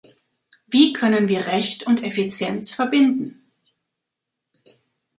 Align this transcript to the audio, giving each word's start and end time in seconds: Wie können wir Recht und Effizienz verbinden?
Wie 0.65 0.93
können 0.93 1.27
wir 1.27 1.45
Recht 1.45 1.85
und 1.85 2.01
Effizienz 2.01 2.73
verbinden? 2.73 3.51